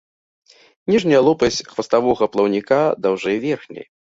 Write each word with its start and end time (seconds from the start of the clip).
Ніжняя 0.91 1.19
лопасць 1.27 1.61
хваставога 1.73 2.31
плаўніка 2.37 2.83
даўжэй 3.07 3.37
верхняй. 3.49 3.87